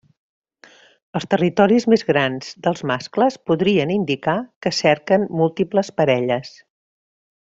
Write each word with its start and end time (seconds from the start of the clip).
Els 1.17 1.27
territoris 1.33 1.85
més 1.93 2.03
grans 2.07 2.49
dels 2.67 2.81
mascles 2.93 3.37
podrien 3.51 3.93
indicar 3.99 4.35
que 4.67 4.73
cerquen 4.81 5.27
múltiples 5.43 5.95
parelles. 6.03 6.57